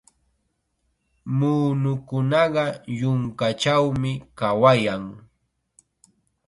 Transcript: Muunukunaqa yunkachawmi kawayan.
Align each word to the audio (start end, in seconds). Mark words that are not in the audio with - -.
Muunukunaqa 1.37 2.65
yunkachawmi 2.99 4.11
kawayan. 4.37 5.03